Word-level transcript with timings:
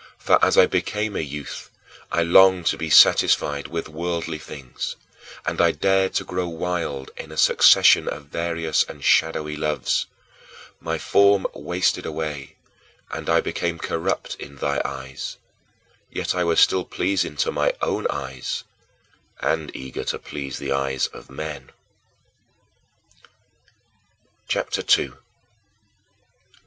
"For 0.18 0.38
as 0.44 0.58
I 0.58 0.66
became 0.66 1.16
a 1.16 1.20
youth, 1.20 1.70
I 2.10 2.22
longed 2.22 2.66
to 2.66 2.76
be 2.76 2.90
satisfied 2.90 3.68
with 3.68 3.88
worldly 3.88 4.36
things, 4.38 4.96
and 5.46 5.62
I 5.62 5.70
dared 5.72 6.12
to 6.16 6.24
grow 6.26 6.46
wild 6.46 7.10
in 7.16 7.32
a 7.32 7.38
succession 7.38 8.06
of 8.06 8.26
various 8.26 8.84
and 8.84 9.02
shadowy 9.02 9.56
loves. 9.56 10.04
My 10.78 10.98
form 10.98 11.46
wasted 11.54 12.04
away, 12.04 12.56
and 13.12 13.30
I 13.30 13.40
became 13.40 13.78
corrupt 13.78 14.34
in 14.34 14.56
thy 14.56 14.82
eyes, 14.84 15.38
yet 16.10 16.34
I 16.34 16.44
was 16.44 16.60
still 16.60 16.84
pleasing 16.84 17.36
to 17.36 17.50
my 17.50 17.72
own 17.80 18.06
eyes 18.10 18.64
and 19.40 19.74
eager 19.74 20.04
to 20.04 20.18
please 20.18 20.58
the 20.58 20.70
eyes 20.72 21.06
of 21.06 21.30
men. 21.30 21.70
CHAPTER 24.48 24.82
II 24.82 24.86
2. 25.08 25.16